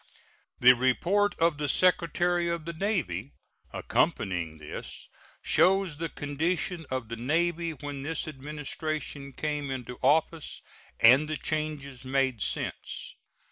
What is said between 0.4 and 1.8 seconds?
The report of the